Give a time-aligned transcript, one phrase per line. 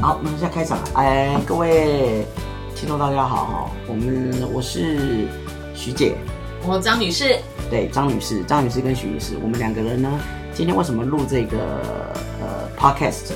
[0.00, 0.78] 好，我们现在开场。
[0.94, 2.24] 哎，各位
[2.76, 5.26] 听众大家好，我们我是
[5.74, 6.14] 徐姐，
[6.64, 7.36] 我张女士，
[7.68, 10.08] 对，张女士，张女士跟徐女士，我们两个人呢，
[10.54, 11.58] 今天为什么录这个
[12.40, 13.32] 呃 podcast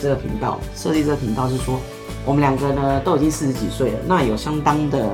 [0.00, 0.58] 这个频道？
[0.74, 1.78] 设计这个频道是说，
[2.24, 5.10] 我们两个呢都已经四十几岁了，那有相当的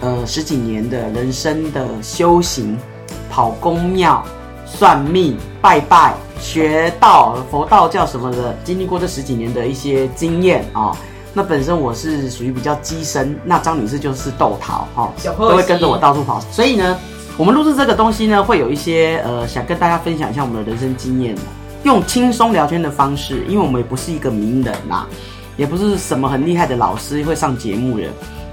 [0.00, 2.76] 呃十几年的人生的修行，
[3.30, 4.26] 跑公庙、
[4.78, 6.14] 算命、拜拜。
[6.40, 10.96] 学道、佛道教什么的，经历过这十几年的一些经验啊。
[11.34, 16.40] 那本身我是属于比较机身，那张女士就是豆桃哈，都会跟着我到处跑。
[16.50, 16.98] 所以呢，
[17.36, 21.36] 我们录制这个东西呢，会有一些呃，想跟大家分享一下我们的人生经验，
[21.82, 25.04] 用轻松聊天的方式，因为我们也不是一个名人呐，
[25.58, 28.06] 也不是什么很厉害的老师会上节目的，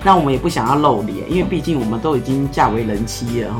[0.04, 3.60] 那我们也不想要露脸，因为毕竟我们都已经嫁为人妻了哈。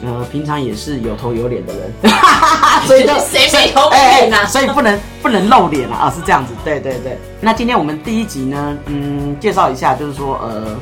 [0.00, 1.92] 呃，平常也是有头有脸的人，
[2.86, 4.46] 所以就谁没头脸啊？
[4.46, 6.52] 所以不能不能露脸啊，是这样子。
[6.64, 7.18] 对对对。
[7.40, 10.76] 那今天我们第一集呢，嗯，介绍一下，就是说，呃，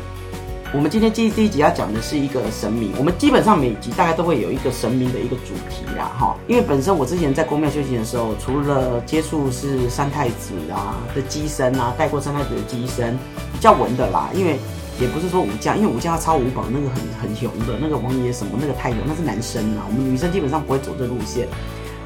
[0.75, 2.93] 我们今天第第一集要讲的是一个神明。
[2.99, 6.37] 我们基本上每集大概都会有一个神明的一个主题啦，哈。
[6.47, 13.19] 因为本身我之前在宫庙修行的时候，除了接触是三太子啊的机身啊，带过三太子的机身，
[13.51, 14.59] 比较文的啦，因为。
[14.99, 19.85] 也不是说武将，因为武将要超五宝，那个很很雄的那个王爷什么那个太勇，那是男生啊。
[19.89, 21.47] 我们女生基本上不会走这路线。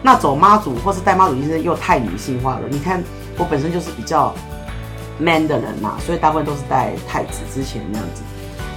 [0.03, 2.63] 那走妈祖或是带妈祖，其实又太女性化了。
[2.71, 3.03] 你看
[3.37, 4.35] 我本身就是比较
[5.19, 8.23] man 的人嘛，所以大部分都是带太子之前那样子。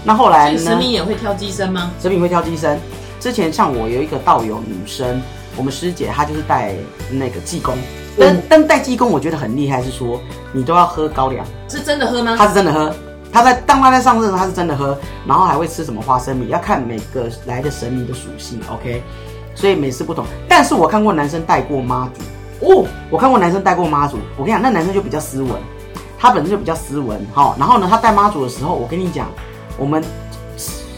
[0.03, 0.59] 那后来呢？
[0.59, 1.92] 神明也会挑机身吗？
[2.02, 2.77] 神明会挑机身。
[3.20, 5.22] 之前像我有一个道友女生，
[5.55, 6.75] 我们师姐她就是带
[7.09, 7.73] 那个济公。
[8.20, 12.36] 但但带济公我觉得很厉害，是说你都要喝高粱，是真的喝吗？
[12.38, 12.94] 她是真的喝。
[13.34, 14.95] 他在当他在上任，他是真的喝，
[15.26, 19.02] 然后还会吃什么花生米，要看每个来的神明的属性，OK，
[19.56, 20.23] 所以每次不同。
[20.48, 22.22] 但是我看过男生带过妈祖
[22.67, 25.52] 哦，我看过男生带过妈祖，我跟你讲，那男生就比较斯文，
[26.20, 29.27] 他本身就比较斯文，哈，然后呢，他带妈祖的时候，我跟你讲，
[29.80, 30.04] 我们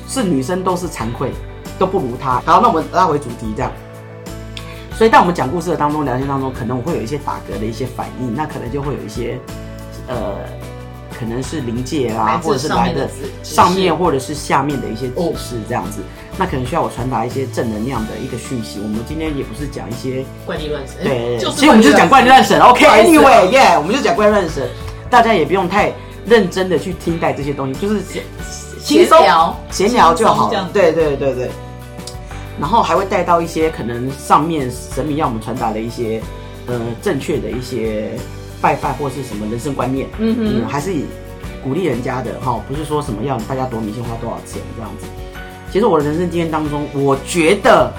[0.10, 1.32] 是女生都是惭愧，
[1.80, 2.42] 都不如他。
[2.46, 3.72] 好，那我们拉回主题，这样。
[4.92, 9.40] 所以在我们讲故事的当中，聊天当中，可能我会有一些打嗝的一些反应，那可能就会有一些，
[10.08, 10.36] 呃。
[11.18, 13.10] 可能是临界啊，或者是来的
[13.42, 16.02] 上面或者是下面的一些指示这样子，
[16.38, 18.80] 那可能需要我传达一些正能量的一个讯息。
[18.82, 22.60] 我们今天也不是讲一些怪力乱神，对， 其实我们就是讲怪力乱神。
[22.60, 24.68] OK，Anyway，Yeah，我们就讲怪力乱神，
[25.10, 25.94] 大家也不用太
[26.26, 28.02] 认真的去听待这些东西，就是
[28.84, 30.52] 轻松聊闲聊就好。
[30.74, 31.50] 对对对对，
[32.60, 36.22] 然后还会带到一些可能上面神明要我们传达的一些
[36.68, 38.12] 呃正确的一些。
[38.66, 40.92] 拜拜或是什么人生观念，嗯哼，还是
[41.64, 45.06] 鼓励人家的哈，不是说什么要大家多迷信花多少钱这样子。
[45.72, 47.94] 其实我的人生经验当中，我觉得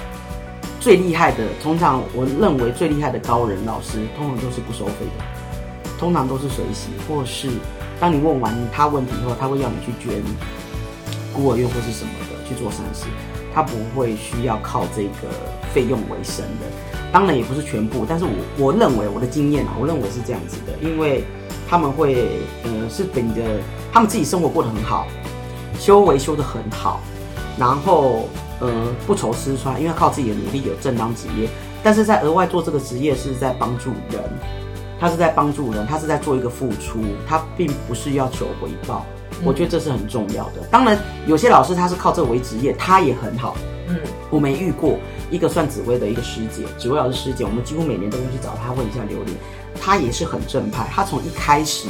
[0.81, 5.23] 最厉害的，通常我认为最厉害的高人老师，通常都是不收费的，
[5.97, 7.47] 通常都是随喜，或是
[7.97, 10.21] 当你问完他问题以后，他会要你去捐
[11.33, 13.05] 孤儿院或是什么的去做善事，
[13.57, 15.33] 他不会需要靠这个
[15.73, 16.67] 费用为生的。
[17.11, 21.23] 当然也不是全部，但是我我认为我的经验啊，我认为是这样子的，因为
[21.67, 22.27] 他们会，
[22.63, 23.41] 呃，是本着
[23.91, 25.07] 他们自己生活过得很好，
[25.79, 26.99] 修为修得很好，
[27.57, 28.29] 然后
[28.59, 28.69] 呃
[29.07, 31.49] 不愁吃穿，因为靠自己的努力有正当职业，
[31.81, 34.21] 但是在额外做这个职业是在帮助人，
[34.99, 39.03] 他是在帮助人，他是在做一个付出，他并不是要求回报，
[39.43, 40.61] 我觉得这是很重要的。
[40.71, 43.55] 当然有些老师他是靠这为职业，他也很好，
[43.87, 43.95] 嗯，
[44.29, 44.97] 我没遇过。
[45.29, 49.37] 一个算紫薇的一个师姐，紫薇老师师姐，我们几乎每年都会去找她问一下榴莲，
[49.81, 51.89] 她也是很正派，她从一开始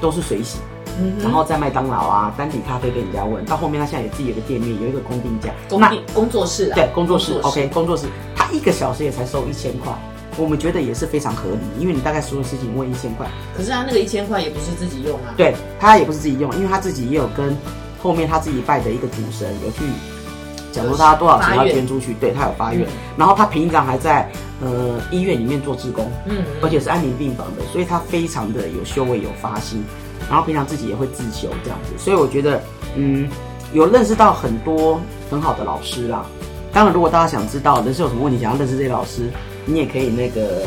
[0.00, 0.60] 都是水洗，
[0.98, 5.82] 嗯，然后在麦当劳啊、单体咖啡给人家问，到后面她现在也自己有个店面，有一个工定价，工
[6.14, 6.74] 工作室，啊。
[6.74, 9.92] 对，工作室，OK，工作室，她一个小时也才收一千块，
[10.36, 13.26] 我们觉得也是非常合理，因为你大概所有事情问一千块，
[13.56, 17.56] 可是他那个一千块也不是自己用啊，对，他也不是自己用，因为他自己也有跟
[18.02, 19.82] 后面他自己拜的一个主神有去。
[20.72, 22.86] 假如他多少钱要捐出去，对他有发愿，
[23.16, 24.30] 然后他平常还在
[24.62, 29.84] 呃医院里面做志工，嗯，而且是安宁病房的，所以他非常的有修为有发心，
[30.28, 32.62] 然后平常自己也会自修这样子，所以我觉得
[32.94, 33.28] 嗯
[33.72, 36.24] 有认识到很多很好的老师啦。
[36.72, 39.28] 当然，如果大家想知道人生有什么问题，想要认识这些老师，
[39.70, 40.62] 你也可以那个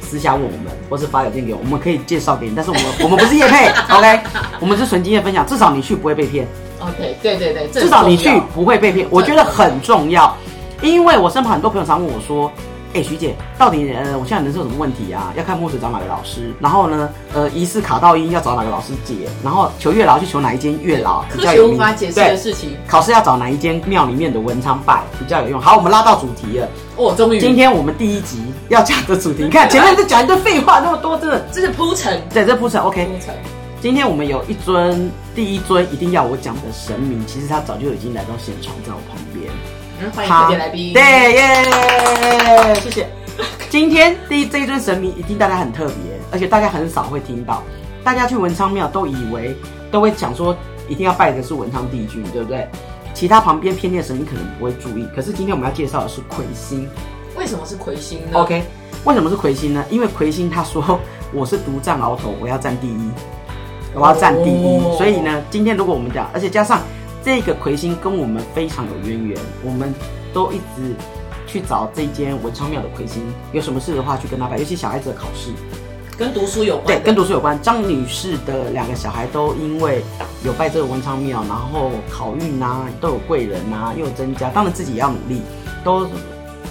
[0.00, 2.52] 私下问我们，或是发邮件给我，我们可以介绍给你。
[2.54, 4.20] 但是我们 我们不是叶配，OK，
[4.60, 6.46] 我们是纯经验分享，至少你去不会被骗。
[6.80, 10.34] OK，对对对，至少你去不会被骗，我觉得很重要。
[10.82, 12.50] 因为我身旁很多朋友常问我说
[12.92, 15.32] ：“哎，徐姐，到底呃，我现在人生有什么问题啊？
[15.36, 16.52] 要看墨水找哪个老师？
[16.58, 19.28] 然后呢，呃，疑似卡到音要找哪个老师解？
[19.44, 21.22] 然后求月老去求哪一间月老？
[21.30, 22.76] 科学无法解释的事情。
[22.88, 25.60] 考试要找哪一间庙里面的文昌拜比较有用？
[25.60, 26.68] 好，我们拉到主题了。
[26.96, 27.38] 哦，终于。
[27.38, 32.20] 今天我们第一集要讲的主题，你看前面就讲一堆废话那么多，真的 这是铺陈。
[32.34, 33.04] 对，这铺陈 OK。
[33.06, 33.34] 铺陈。
[33.80, 39.50] 今天我们有一尊第一尊一定要我讲的神明，其实他早就已经来到现场，在我旁边。
[40.02, 40.94] 嗯，欢迎特别来宾。
[40.94, 41.02] 对
[41.34, 43.06] 耶，谢谢。
[43.68, 45.94] 今天第这一尊神明一定大家很特别，
[46.32, 47.62] 而且大家很少会听到。
[48.02, 49.54] 大家去文昌庙都以为
[49.90, 50.56] 都会讲说
[50.88, 52.66] 一定要拜的是文昌帝君，对不对？
[53.12, 55.06] 其他旁边偏见神明可能不会注意。
[55.14, 56.88] 可是今天我们要介绍的是魁星。
[57.36, 58.62] 为什么是魁星呢？OK，
[59.04, 59.84] 为什么是魁星呢？
[59.90, 60.98] 因为魁星他说
[61.30, 63.10] 我是独占鳌头，我要占第一，
[63.94, 64.80] 我要占第一。
[64.96, 66.80] 所以呢，今天如果我们讲，而且加上
[67.24, 69.94] 这个魁星跟我们非常有渊源，我们
[70.32, 70.94] 都一直。
[71.46, 73.20] 去找这间文昌庙的魁星，
[73.50, 74.56] 有什么事的话去跟他拜。
[74.56, 75.50] 尤其小孩子的考试，
[76.16, 76.86] 跟读书有关。
[76.86, 77.60] 对，跟读书有关。
[77.60, 80.00] 张女士的两个小孩都因为
[80.44, 84.48] 有拜这个文昌庙，然后考运啊都有贵人啊，又增加。
[84.50, 85.42] 当然自己也要努力，
[85.82, 86.06] 都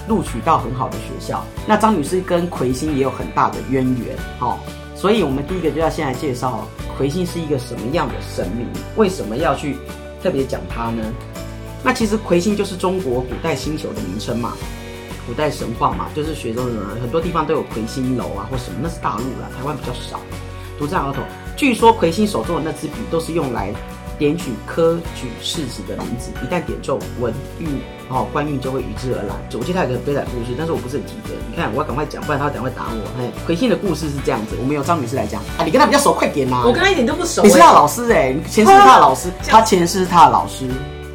[0.08, 1.44] 录取到很好的学校。
[1.66, 4.60] 那张女士跟魁星也有很大的渊源，好，
[4.96, 9.76] 所以我们第一个就要先来介绍魁星是一个什么样的神明，为什么要去
[10.22, 11.02] 特别讲它呢？
[11.82, 14.52] 那其实魁星就是中国古代星球的名称嘛，
[15.26, 20.20] 古代神话嘛，就是学中文很多地方都有魁星楼啊或什么，那是大陆啦，台湾比较少。
[20.78, 21.22] 独占鳌头，
[21.56, 23.72] 据说魁星手中的那支笔都是用来
[24.20, 27.66] 点取科举士子的名字，一旦点中文运
[28.10, 29.34] 哦，官运就会与之而来。
[29.54, 31.30] 我记得他有个悲惨故事，但是我不是很记得。
[31.50, 33.00] 你看，我要赶快讲，不然他等会打我。
[33.18, 36.62] 嘿，魁星的故事是这样子，我们由张女士来讲啊，你跟他比较熟，快点呐！
[36.66, 40.68] 我跟他一点都不熟，你是他的老师哎，前世是他的老师， 他前世是他的老师。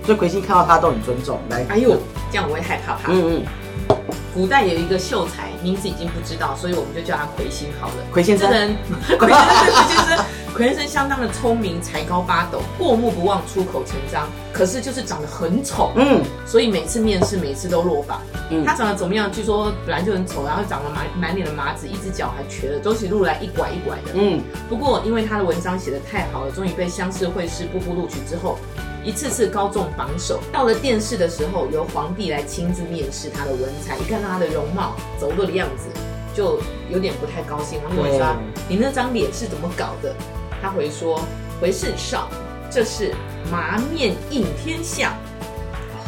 [0.03, 1.95] 所以魁星看到他都很尊重，来，哎呦，
[2.31, 3.11] 这样我会害怕怕。
[3.11, 3.97] 嗯嗯，
[4.33, 7.93] 古代有一个秀才，名字已经不知道，所以我们就叫他魁星好了。
[8.11, 10.25] 魁先生，魁 先生，魁先生，
[10.55, 14.25] 魁先生相当的聪明，才高八斗，过目不忘，出口成章。
[14.53, 18.21] 可是就是长得很丑，嗯，所以每次面试，每次都落榜。
[18.49, 19.29] 嗯，他长得怎么样？
[19.29, 24.11] 据说本来就很丑，然后长了满满脸的麻子，一只脚还瘸了，走起路来一拐一拐的。
[24.13, 28.57] 嗯，不过因为他的文章写得太好了，终于被乡试会试步步录取之后。
[29.03, 33.97] 一次次高中榜首，到了殿试的时候，由皇帝来亲自面试他的文采。
[33.97, 35.89] 一看到他的容貌、走路的样子，
[36.33, 37.77] 就有点不太高兴。
[37.83, 38.25] 然后问说
[38.69, 40.15] ：“你那张脸是怎么搞的？”
[40.65, 41.21] 他回说
[41.61, 42.27] ：“回圣上，
[42.71, 43.13] 这是
[43.51, 45.15] 麻面应天下，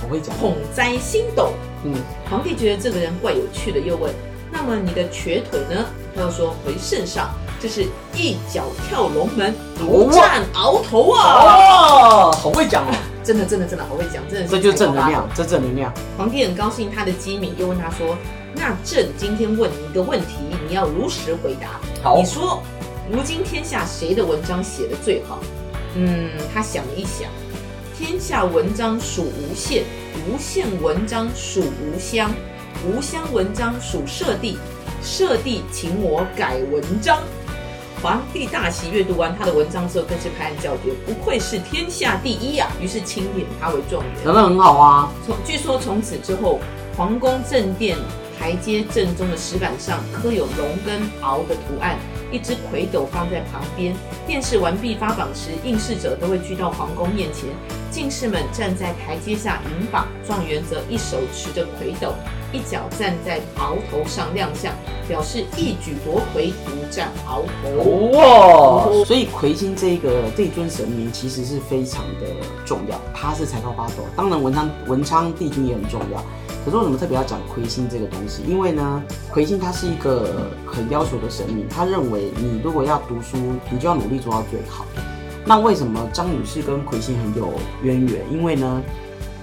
[0.01, 1.54] 好会讲，恐灾星斗。”
[1.86, 1.94] 嗯，
[2.27, 4.12] 皇帝觉得这个人怪有趣的，又问
[4.51, 7.30] ：“那么你的瘸腿呢？”他又说：“回圣上。”
[7.62, 11.45] 这是一脚跳龙门，独占鳌头啊！
[11.45, 12.92] 哦，好会讲哦，
[13.24, 14.48] 真的真的真的好会讲，真的。
[14.48, 15.94] 这就是正能量，这正能量。
[16.18, 18.18] 皇帝很高兴他的机敏，又问他说
[18.57, 20.38] ：“那朕今天问你一个问题，
[20.68, 21.80] 你要如实回答。
[22.04, 22.62] 好，你说，
[23.12, 25.39] 如今天下谁的文章写的最好？”
[25.95, 27.30] 嗯，他想了一想，
[27.98, 29.83] 天下文章属无限，
[30.27, 32.31] 无限文章属无乡，
[32.86, 34.57] 无乡文章属设地，
[35.01, 37.19] 设地请我改文章。
[38.00, 42.71] 皇帝大喜，阅读完他的文章之后，更是拍案叫绝，不愧是天下第一啊！
[42.80, 45.12] 于是钦点他为状元，讲得很好啊。
[45.25, 46.59] 从据说从此之后，
[46.95, 47.98] 皇宫正殿
[48.38, 51.98] 台阶正中的石板上刻有龙跟鳌的图案，
[52.31, 53.95] 一只魁斗放在旁边。
[54.25, 57.50] 殿试完毕发榜时，应试者都会聚到皇宫面前，
[57.89, 62.13] 进士们站在台阶下迎榜，状元则一手持着魁斗。
[62.53, 64.74] 一脚站在鳌头上亮相，
[65.06, 68.18] 表示一举夺魁，独占鳌头。
[68.18, 69.04] 哇！
[69.04, 72.28] 所以魁星这个这尊神明其实是非常的
[72.66, 73.95] 重要，他是才高八斗。
[74.16, 76.23] 当然文昌文昌帝君也很重要，
[76.68, 78.44] 可是为什么特别要讲魁星这个东西？
[78.45, 83.38] 因为呢，魁星他是一个很要求的神明，他认为你如果要读书，
[83.71, 84.86] 你就要努力做到最好。
[85.45, 88.21] 那为什么张女士跟魁星很有渊源？
[88.30, 88.83] 因为呢？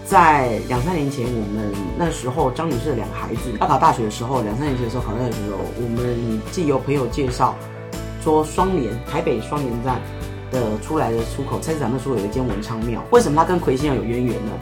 [0.05, 7.55] 在两三年前，我们那时候张女士的两个孩子要考大学的时候，两三年前的时候考大学的时候，我们既有朋友介绍
[8.23, 9.99] 说双联台北双联站
[10.53, 14.53] 的出来的出口菜市场那时候有一间文昌庙，为什么它跟魁星要有渊源呢？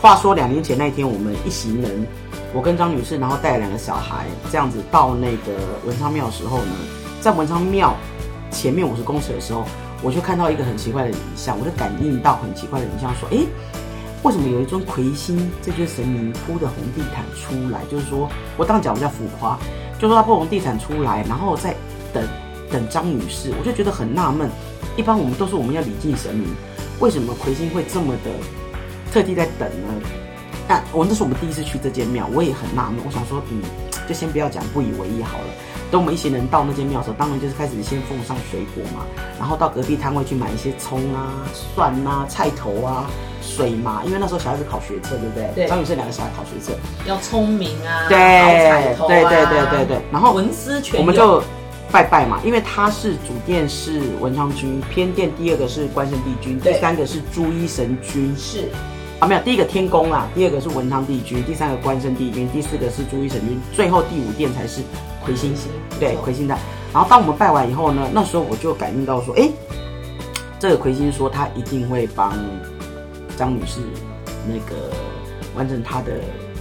[0.00, 2.06] 话说两年前那天，我们一行人，
[2.54, 6.72] 我跟张女士，然后带两个小孩，这样子到那个文昌庙的时候呢，
[7.20, 7.94] 在文昌庙
[8.50, 9.64] 前面五十公尺的时候，
[10.02, 13.44] 我就看到一个很奇怪的影像，我就感应到很奇怪的影像，说，哎。
[14.24, 17.84] 为什么有一尊魁星这尊神明铺的红地毯出来？
[17.88, 19.56] 就是说我当讲比较浮夸，
[19.96, 21.72] 就说他铺红地毯出来，然后再
[22.12, 22.26] 等
[22.68, 24.50] 等张女士，我就觉得很纳闷。
[24.96, 26.48] 一般我们都是我们要礼敬神明，
[26.98, 28.30] 为什么魁星会这么的
[29.12, 29.94] 特地在等呢？
[30.68, 33.00] 那我那是我们第一次去这间庙，我也很纳闷。
[33.06, 33.62] 我想说，嗯，
[34.06, 35.44] 就先不要讲不以为意好了。
[35.90, 39.06] 等我们一行人到那间庙的时候，当然就是开始先奉上水果嘛，
[39.38, 41.32] 然后到隔壁摊位去买一些葱啊、
[41.74, 43.08] 蒜啊、菜头啊、
[43.40, 45.50] 水嘛，因为那时候小孩子考学测，对不对？
[45.54, 45.66] 对。
[45.66, 48.18] 张女士两个小孩考学测，要聪明啊，对，
[49.08, 49.98] 对对对对对。
[50.12, 51.42] 然后文思全我们就
[51.90, 58.68] 拜拜嘛，因为他是主殿是文昌君，偏殿第二个是关圣帝君，第三个是朱衣神君，是。
[59.20, 64.80] 啊，没有，第一个天宫啦，第二个是文昌帝君，第三个关圣帝君，第四个是朱衣神君，最后第五殿才是
[65.24, 66.56] 魁星星，对，魁星的。
[66.92, 69.50] 然后当我们拜完以后呢，那时候我就感应到说，哎，
[70.60, 72.32] 这个魁星说他一定会帮
[73.36, 73.80] 张女士
[74.46, 74.94] 那个
[75.56, 76.12] 完成她的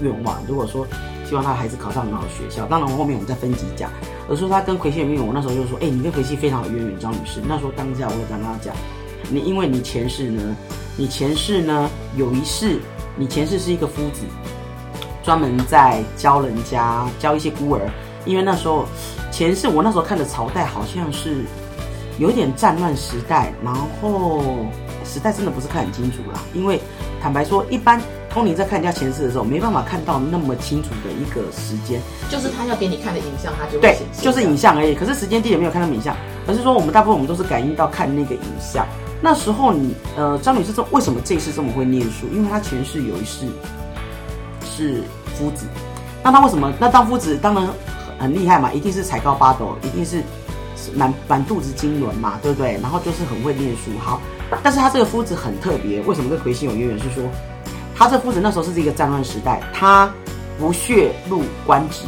[0.02, 0.42] 愿望。
[0.48, 0.84] 如果说
[1.30, 3.92] 希望她的孩子考上很好的学校，当然后面我们再分级讲。
[4.28, 7.40] 而说他跟魁星有渊源，我那时候就说，哎，你跟魁星非常有渊源，张女士。
[7.48, 8.76] 那时候当下我就跟他讲，
[9.30, 10.58] 你因为你前世呢。
[11.00, 11.88] 你前世呢？
[12.16, 12.80] 有一世，
[13.16, 14.22] 你前世是一个夫子，
[15.24, 17.82] 专门在教人家教一些孤儿。
[18.26, 18.86] 因为那时候
[19.32, 21.46] 前世我那时候看的朝代好像是
[22.18, 24.44] 有点战乱时代，然后
[25.06, 26.40] 时代真的不是看很清楚啦。
[26.52, 26.82] 因为
[27.22, 32.02] 坦白说，一般通灵在看人家前世的时候，没办法看到那么清楚的一个时间。
[32.28, 34.96] 就是他要给你看的影像，他就对，就是影像而已。
[34.96, 38.84] 可是时间地点没有看到影像，而是说我们大部分我们都是感应到看那个影像。
[39.22, 42.28] 那时候你呃张女士这为什么这一世这么会念书？
[42.34, 43.48] 因为她前世有一世
[44.64, 45.04] 是
[45.36, 45.66] 夫子，
[46.24, 47.68] 那她为什么那当夫子当然
[48.20, 50.22] 很厉害嘛，一定是才高八斗，一定是
[50.94, 52.80] 满满肚子经纶嘛，对不对？
[52.82, 53.92] 然后就是很会念书。
[54.00, 54.22] 好，
[54.62, 57.00] 但是他这个夫子很特别，为什么跟魁星有渊源？
[57.00, 57.24] 是说
[57.96, 60.12] 他这夫子那时候是一个战乱时代，他
[60.60, 62.04] 不屑入官职，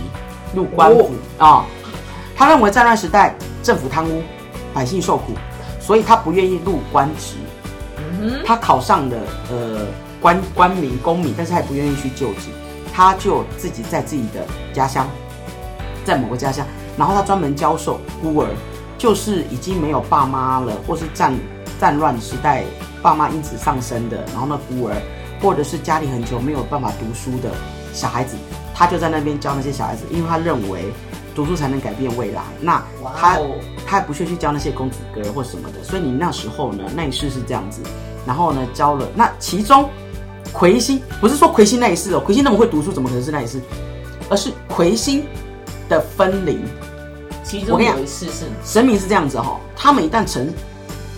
[0.55, 1.65] 入官府啊，
[2.35, 4.21] 他认为战乱时代政府贪污，
[4.73, 5.33] 百姓受苦。
[5.89, 7.33] 所以他不愿意入官职，
[8.45, 9.17] 他考上了
[9.49, 9.87] 呃
[10.21, 12.49] 官官民公民，但是他也不愿意去就职，
[12.93, 15.09] 他就自己在自己的家乡，
[16.05, 16.63] 在某个家乡，
[16.95, 18.49] 然后他专门教授孤儿，
[18.99, 21.33] 就是已经没有爸妈了，或是战
[21.81, 22.65] 战乱时代
[23.01, 24.95] 爸妈因此丧生的，然后那孤儿，
[25.41, 27.49] 或者是家里很穷没有办法读书的
[27.93, 28.35] 小孩子，
[28.75, 30.93] 他就在那边教那些小孩子，因为他认为。
[31.39, 32.41] 读书才能改变未来。
[32.59, 32.83] 那
[33.15, 33.39] 他
[33.87, 37.81] 他不屑去教那些公子哥或什么的，所以你那时候呢，那一世是这样子。
[38.27, 39.89] 然后呢，教了那其中
[40.51, 43.61] 魁星不是说魁星那一世哦，魁星那么会读书，怎么可能是那一世？
[44.29, 45.23] 而是魁星
[45.87, 46.61] 的分灵。
[47.41, 50.53] 其中有一世是神明是这样子哈，他们一旦成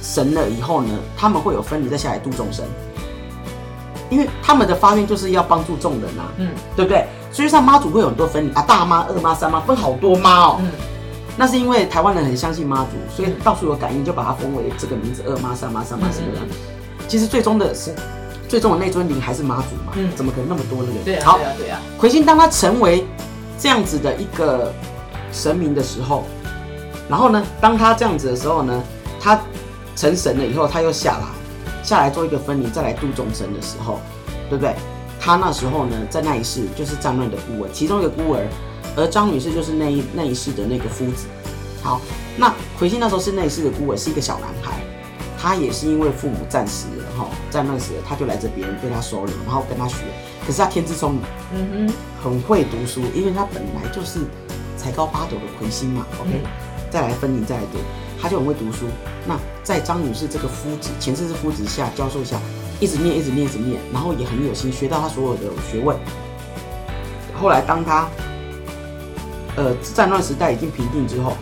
[0.04, 2.64] 神了以后呢，他们会有分离再下来度众生，
[4.12, 7.01] 因为他们的发愿就是要帮助众人啊，嗯，对不对？
[7.32, 10.58] 实际上妈祖会有很多分啊，大妈、二妈、三妈，分好多妈哦。
[10.60, 10.70] 嗯，
[11.38, 16.40] 那是因为台湾人很相信妈祖，所以到处有感应，就把它封为这个名字：二妈、三妈、三妈什么的。
[17.08, 17.96] 其实最终的是，
[18.48, 19.94] 最终的那尊灵还是妈祖嘛。
[19.96, 21.00] 嗯，怎么可能那么多那个？
[21.06, 21.80] 对啊，对啊，对啊。
[21.98, 23.06] 魁星当他成为
[23.58, 24.74] 这样子的一个
[25.32, 26.26] 神明的时候，
[27.08, 28.84] 然后呢，当他这样子的时候呢，
[29.20, 29.40] 他
[29.96, 31.26] 成神了以后，他又下来，
[31.84, 34.00] 下来做一个分离，再来度众生的时候，
[34.50, 34.76] 对不对？
[35.24, 38.44] 他那时候呢，在那一世就是战乱的孤儿，其中一个孤儿，
[38.98, 41.28] 而张女士就是那一那一世的那个夫子。
[41.84, 42.02] 好，
[42.38, 44.82] 那魁星那时候是那一世的孤儿，是一个小男孩，
[45.40, 49.98] 他也是因为父母战死了哈，战乱死了，他就来这边被他收了，然后跟他学。
[50.44, 51.22] 可是他天资聪明，
[51.54, 54.22] 嗯哼，很会读书，因为他本来就是
[54.76, 56.04] 才高八斗的魁星嘛。
[56.20, 56.42] OK，
[56.90, 57.78] 再来分离再来读，
[58.20, 58.88] 他就很会读书。
[59.28, 62.40] 那在张女士这个夫子前世是夫子下教授下。
[62.82, 65.96] 一直念，一直念，一直念，然后也很有心，学到他所有的学问。
[67.40, 68.10] 后来，当他
[69.56, 71.38] 呃战乱时代已经平定之后，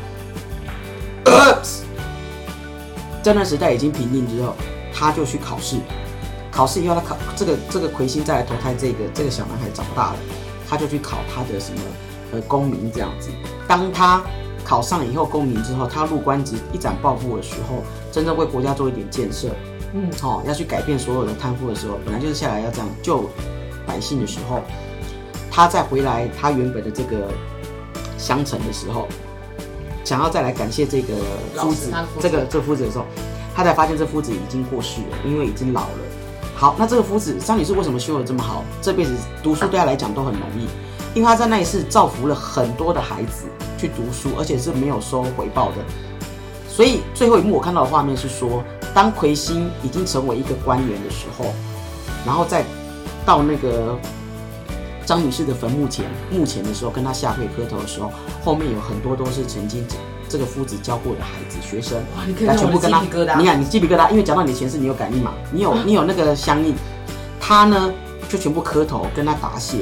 [3.24, 4.54] 战乱时代已经平定之后，
[4.94, 5.78] 他就去考试。
[6.52, 10.20] 考试以后，他考这个这个魁星再来投胎，这个这个小男孩长大了，
[10.68, 11.80] 他就去考他的什么
[12.34, 13.30] 呃功名这样子。
[13.66, 14.22] 当他
[14.66, 17.82] 考上以后功名之后，他入官职一展抱负的时候，
[18.12, 19.48] 真正为国家做一点建设。
[19.94, 23.28] 嗯，好，要去改变所有的贪腐的时候，本来就是下来要这样救
[23.88, 24.62] 百姓的时候，
[25.50, 27.28] 他再回来他原本的这个
[28.18, 29.08] 乡城的时候，
[30.04, 31.16] 想要再来感谢这个
[31.56, 33.06] 夫子，这个这夫子的时候，
[33.56, 36.00] 他才发现这夫子已经过世了，因为已经老了。
[36.56, 38.64] 好，那这个夫子张女士为什么修的这么好？
[38.82, 40.68] 这辈子读书对他来讲都很容易，
[41.16, 45.78] 因为他在那一世造福了很多的孩子去读书，而且是没有收回报的。
[46.68, 48.64] 所以最后一幕我看到的画面是说。
[48.94, 51.54] 当魁星已经成为一个官员的时候，
[52.26, 52.64] 然后再
[53.26, 53.98] 到那个
[55.06, 58.12] 张女士的坟墓前墓前的时候，跟她下跪磕头的时候，
[58.44, 59.86] 后面有很多都是曾经
[60.28, 61.98] 这个夫子教过的孩子学生，
[62.46, 63.02] 来全部跟他，
[63.38, 65.34] 你看你鸡皮疙瘩，因为讲到你的前世，你有感应嘛？
[65.52, 66.76] 你有你有那个相应，
[67.40, 67.92] 他呢
[68.28, 69.80] 就全部磕头跟他答谢，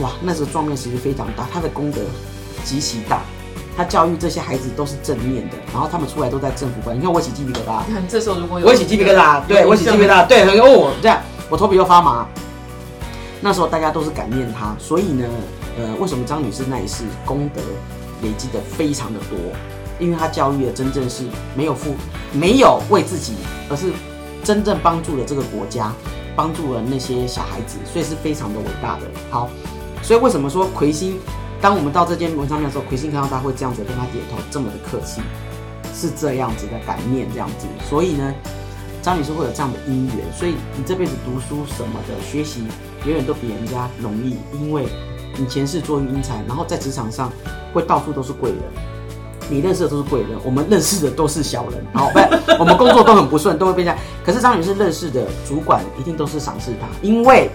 [0.00, 2.00] 哇，那时候状面其实非常大，他的功德
[2.64, 3.20] 极其大。
[3.76, 6.96] 他教育这些孩子都是正面的，然后他们出来都在政府官。
[6.96, 7.82] 你看我起鸡皮疙瘩。
[7.86, 12.26] 你看这时候如果有我起鸡皮疙瘩，对我起鸡皮疙瘩，对，很哦这样，我头皮又发麻。
[13.40, 15.26] 那时候大家都是感念他，所以呢，
[15.76, 17.60] 呃，为什么张女士那一世功德
[18.22, 19.38] 累积的非常的多？
[19.98, 21.24] 因为她教育的真正是
[21.54, 21.94] 没有付，
[22.32, 23.34] 没有为自己，
[23.68, 23.90] 而是
[24.44, 25.92] 真正帮助了这个国家，
[26.36, 29.02] 帮助了那些小孩子，所以是非常的伟大的。
[29.30, 29.48] 好，
[30.02, 31.18] 所以为什么说魁星？
[31.62, 35.22] 当我们到这间文章面的时候，魁星看到他会这样子跟他点头，这么的客气，
[35.94, 37.68] 是这样子的感念这样子。
[37.88, 38.34] 所以呢，
[39.00, 40.26] 张女士会有这样的姻缘。
[40.36, 42.64] 所以你这辈子读书什么的学习，
[43.06, 44.88] 永远都比人家容易，因为
[45.38, 47.30] 你前世做英才，然后在职场上
[47.72, 48.58] 会到处都是贵人。
[49.48, 51.86] 你认识的都是贵人，我们认识的都是小人。
[51.94, 52.18] 好，不
[52.58, 53.96] 我们工作都很不顺，都会被这样。
[54.24, 57.48] 可是张女士认识的主管一定都是赏识她，因为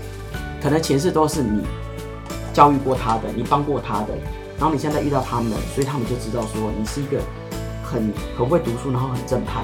[0.64, 1.62] 可能前世都是你。
[2.58, 4.18] 教育过他的，你帮过他的，
[4.58, 7.22] 然后你现在遇到他们，所以他们就知道说你是一个
[7.84, 9.64] 很很会读书，然后很正派。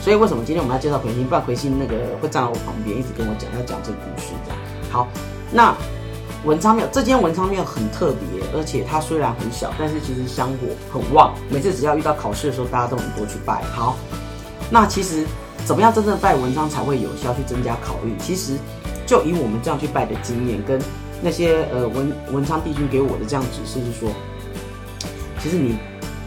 [0.00, 1.24] 所以为什么今天我们要介绍魁星？
[1.24, 4.58] 不然魁星那个会站在我旁边，一直跟我讲要讲这个故事这样。
[4.88, 5.08] 好，
[5.50, 5.74] 那
[6.44, 11.34] 文昌庙这间文昌庙很特别，而且它虽然很小，但是其实香火很旺。
[11.50, 13.64] 每次只要遇到考试的时候，大家都很多去拜。
[13.74, 13.96] 好，
[14.70, 15.26] 那其实
[15.64, 18.16] 怎么样真正拜文昌才会有效去增加考运？
[18.20, 18.56] 其实
[19.04, 20.80] 就以我们这样去拜的经验跟。
[21.20, 24.10] 那些呃文文昌帝君给我的这样指示是说，
[25.40, 25.76] 其实你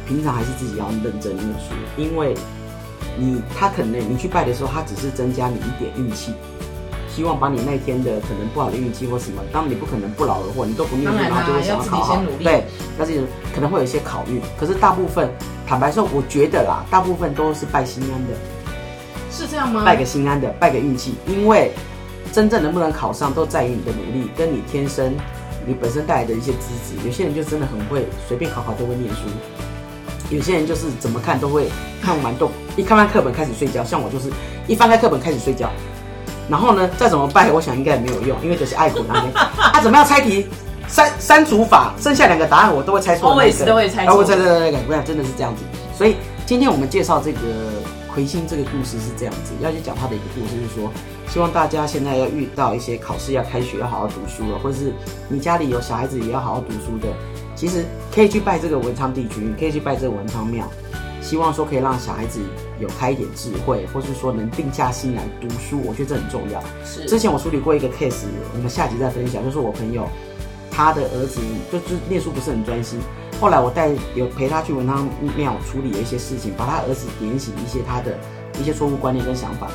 [0.08, 2.36] 平常还是自己要认真念书，因为
[3.18, 6.34] 你他可能你去拜的时候，他只是增加你一点运气，
[7.08, 12.66] 希望把你那天的可能不好的运气或什么，当你不可能不劳而获，你都不念书，然后就会想要考好，对，
[12.98, 13.24] 但是
[13.56, 15.30] 可能会有一些考运，可是大部分
[15.66, 18.34] 坦白说，我觉得啦，大部分都是拜心安的，
[19.32, 19.84] 是这样吗？
[19.86, 21.72] 拜个心安的，拜个运气，因为。
[22.32, 25.14] 真正能不能考上，都在于你的努力，跟你天生
[25.66, 26.96] 你本身带来的一些资质。
[27.06, 29.28] 有些人就真的很会，随便考考都会念书；
[30.30, 31.70] 有些人就是怎么看都会
[32.02, 33.84] 看完动一看完课本开始睡觉。
[33.84, 34.30] 像我就是
[34.68, 35.70] 一翻开课本开始睡觉，
[36.50, 39.34] 然后呢再怎么拜，我想应该也没有用，因为就是爱国那边。
[39.74, 40.48] 他怎么样猜题？
[40.88, 43.34] 删删除法，剩下两个答案我都会猜错。
[43.34, 44.16] always 都会猜错。
[44.16, 45.64] 我猜猜猜猜，我想真的是这样子。
[45.98, 47.40] 所以今天我们介绍这个
[48.14, 50.92] 魁星这个故事是这样子，要去讲他的一个故事，就是说。
[51.28, 54.92] 希望大家现在要遇到一些考试要开学要好好读书了，或者是
[55.30, 57.08] 你家里有小孩子也要好好读书的，
[57.56, 60.70] 其实可以去拜这个文昌帝君，可以去拜这个文昌庙，
[61.22, 62.42] 希望说可以让小孩子
[62.82, 66.62] 有开一点智慧，或是说能定下心来读书，我觉得这很重要。
[66.84, 70.06] 是，之前我处理过一个 case，我们下集再分享，就是我朋友
[70.70, 71.40] 他的儿子
[71.72, 73.00] 就是念书不是很专心，
[73.42, 78.16] 后来我带有陪他去文昌庙处理了一些事情，把他儿子点醒一些他的
[78.62, 79.68] 一些错误观念跟想法。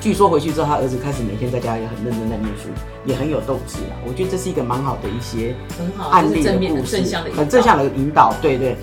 [0.00, 2.68] 据说回去之后，他儿子开始每天在家也很认真在念书，
[3.04, 3.94] 也很有斗志啊。
[4.04, 7.00] 我觉得这是一个蛮好的一些很好案例的故事，
[7.36, 8.34] 很正向的引导。
[8.42, 8.76] 对对，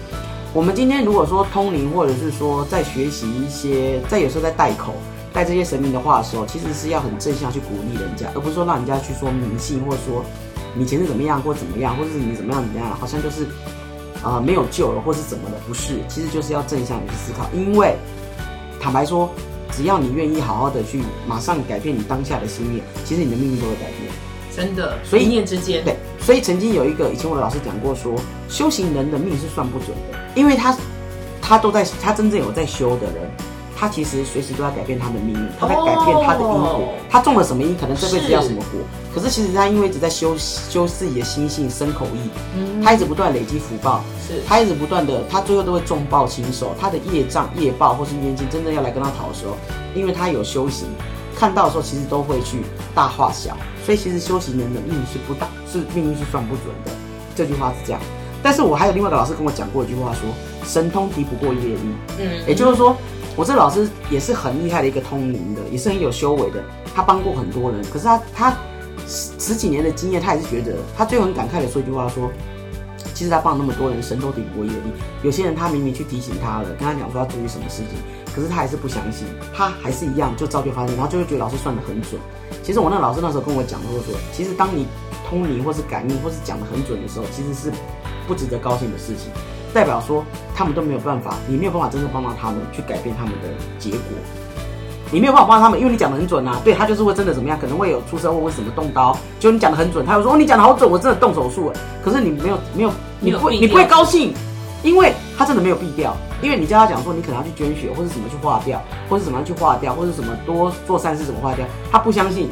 [0.54, 4.94] 我们今天如果说通灵，或者是说在学习一些，在有时候在带口
[5.34, 10.24] 带这些神明的话的时候，其实是要很正向去鼓励人家，而不是说让人家去说迷信，或者说
[10.74, 13.46] 你前世怎么样或怎么样，或者是你怎么样怎么样，好像就是
[14.24, 17.96] 啊没有救了或是怎么的，不是，其实就是要正向的去思考，因为
[18.80, 19.30] 坦白说。
[19.74, 24.12] 只要你愿意好好的去马上改变你当下的心念，其实你的命运都会改变。
[24.54, 25.82] 真的，所以一念之间。
[25.86, 28.14] 对，所以曾经有一个以前我的老师讲过，说
[28.50, 30.78] 修行人的命是算不准的，因为他
[31.42, 33.32] 他都在他真正有在修的人。
[33.82, 36.94] 他其实随时都在改变他的命运，他在改变他的因果。
[37.10, 38.80] 他种了什么因，可能这辈子要什么果。
[39.12, 44.04] 可是其实他因为一直在修修自己的心性、身口意，嗯他一直不断累积福报。
[44.28, 46.76] 是，他一直不断的，他最后都会重报轻受。
[46.80, 49.58] 他的业障、业报或是冤亲，真正要来跟他讨的时候，
[49.96, 50.88] 因为他有修行，
[51.36, 52.60] 看到的时候其实都会去
[52.94, 53.58] 大化小。
[53.84, 56.92] 所以其实修行人的命是不大，是命运是算不准的。
[57.36, 58.00] 这句话是这样。
[58.44, 60.30] 但是我还有另外一个老师跟我讲过一句话，说
[60.64, 61.80] 神通敌不过业力。
[62.20, 62.96] 嗯，也就是说。
[63.36, 66.64] 我这老师也是很厉害的一个通灵的，也是很有修为的。
[66.94, 68.54] 他帮过很多人，可是他他
[69.08, 72.30] 十十几年的经验，他也是觉得他最后很感慨的说一句话：说
[73.14, 74.92] 其实他帮那么多人，神都顶不过业力。
[75.24, 77.98] 有些人他明明去提醒他了，跟他讲说要注意什么事情，
[78.36, 82.20] 可是他还是不相信，他还是一样就照旧发生，然后就会觉得老师算的很准。
[82.64, 84.86] 其实我那老师那时候跟我讲的说，其实当你
[85.30, 87.72] 通灵或是感应或是讲的很准的时候，其实是
[88.28, 89.32] 不值得高兴的事情。
[89.74, 90.24] 代表说
[90.56, 93.48] 他们都没有办法，你没有办法真正帮到他们去改变他们的
[93.80, 94.00] 结果，
[95.12, 104.34] 你没有办法帮到他们，因为你讲的很准啊，对他就是会真的怎么样，可能会有出车祸或什么动刀，就你讲的很准，他会说哦你讲的好准，我真的动手术了，可是你没有没有你不你不会高兴，
[104.84, 112.50] 因为他真的没有避掉，因为你叫他讲说你可能要去捐血或者什么去化掉，或者怎么样去化掉，或者什么多做善事怎么化掉，他不相信，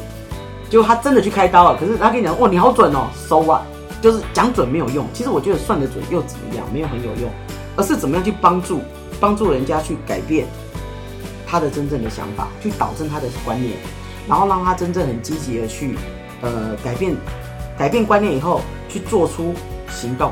[0.70, 3.62] 结果他真的去开刀了，可是他跟你讲哦你好准哦，收啊，
[4.02, 5.06] 就是讲准没有用。
[5.14, 7.30] 其实我觉得算得准又怎么样，没有很有用，
[7.76, 8.82] 而是怎么样去帮助
[9.20, 10.48] 帮助人家去改变
[11.46, 13.74] 他的真正的想法，去导正他的观念，
[14.28, 15.98] 然后让他真正很积极的去
[16.42, 17.16] 呃改变
[17.78, 19.54] 改变观念以后去做出
[19.90, 20.32] 行动。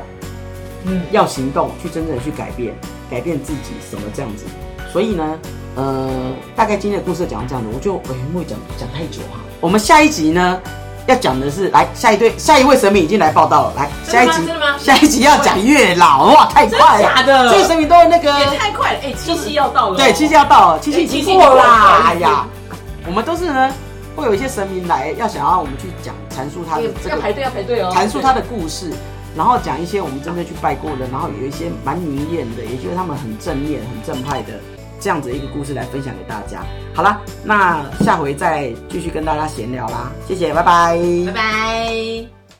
[0.84, 2.72] 嗯，要行动去真正的去改变
[3.10, 4.44] 改变自己什么这样子。
[4.92, 5.38] 所以呢，
[5.74, 9.40] 呃，大概今天的故事讲到这样子，我就哎不会讲讲太久哈。
[9.60, 10.60] 我们下一集呢？
[11.08, 13.72] 要讲的是，来下一对下一位神明已经来报道了。
[13.74, 17.02] 来下一集，下一集要讲月老哇，太快了！
[17.02, 22.02] 假的这些神明都那个也太快了，哎，七夕要到了，对，七夕要到了，七夕已经过啦。
[22.08, 22.46] 哎呀，
[23.06, 23.70] 我们都是呢，
[24.14, 28.92] 会有一些神明来，要想要我们去讲阐述他的这个要排队要排队哦，阐述他的故事，
[29.34, 34.52] 然后讲一些我们真的去拜过的，然后有一些蛮灵验的，也就是他们很正面、很正派的。
[35.00, 36.64] 这样子一个故事来分享给大家。
[36.94, 40.10] 好啦，那下回再继续跟大家闲聊啦。
[40.26, 42.37] 谢谢，拜拜，拜拜。